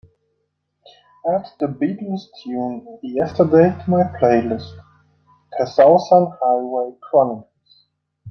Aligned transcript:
Add 1.31 1.49
the 1.59 1.67
Beatles 1.67 2.21
tune 2.41 2.97
Yesterday 3.03 3.69
to 3.69 3.83
my 3.91 4.01
playlist, 4.19 4.75
The 5.59 5.67
Southern 5.67 6.35
Highway 6.41 6.95
Chronicles 7.01 7.85